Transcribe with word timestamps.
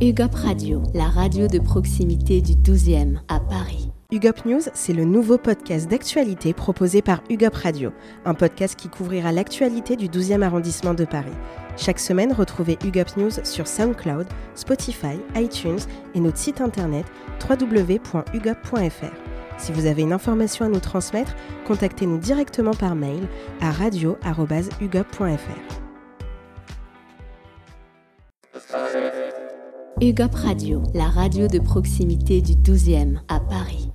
UGOP 0.00 0.34
Radio, 0.34 0.82
la 0.94 1.04
radio 1.04 1.46
de 1.46 1.58
proximité 1.58 2.40
du 2.40 2.54
12e 2.54 3.18
à 3.28 3.38
Paris. 3.38 3.90
UGOP 4.10 4.46
News, 4.46 4.62
c'est 4.72 4.94
le 4.94 5.04
nouveau 5.04 5.36
podcast 5.36 5.90
d'actualité 5.90 6.54
proposé 6.54 7.02
par 7.02 7.22
UGOP 7.28 7.54
Radio, 7.54 7.92
un 8.24 8.34
podcast 8.34 8.76
qui 8.76 8.88
couvrira 8.88 9.30
l'actualité 9.30 9.96
du 9.96 10.08
12e 10.08 10.42
arrondissement 10.42 10.94
de 10.94 11.04
Paris. 11.04 11.32
Chaque 11.76 11.98
semaine, 11.98 12.32
retrouvez 12.32 12.78
UGOP 12.84 13.16
News 13.18 13.30
sur 13.44 13.66
SoundCloud, 13.66 14.26
Spotify, 14.54 15.20
iTunes 15.36 15.80
et 16.14 16.20
notre 16.20 16.38
site 16.38 16.60
internet 16.60 17.04
www.ugop.fr. 17.48 19.14
Si 19.58 19.72
vous 19.72 19.86
avez 19.86 20.02
une 20.02 20.12
information 20.12 20.64
à 20.64 20.68
nous 20.68 20.80
transmettre, 20.80 21.36
contactez-nous 21.66 22.18
directement 22.18 22.74
par 22.74 22.94
mail 22.94 23.28
à 23.60 23.70
radio.ugop.fr. 23.70 25.91
UGOP 30.00 30.34
Radio, 30.34 30.82
la 30.94 31.04
radio 31.04 31.46
de 31.46 31.58
proximité 31.58 32.40
du 32.40 32.54
12e 32.54 33.18
à 33.28 33.38
Paris. 33.38 33.91